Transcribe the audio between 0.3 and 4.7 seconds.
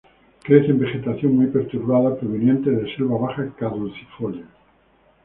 Crece en vegetación muy perturbada proveniente de selva baja caducifolia.